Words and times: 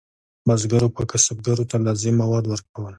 بزګرو 0.47 0.87
به 0.95 1.03
کسبګرو 1.09 1.63
ته 1.69 1.75
لازم 1.85 2.15
مواد 2.21 2.45
ورکول. 2.47 2.85